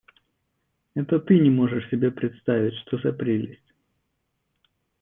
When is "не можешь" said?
1.37-1.87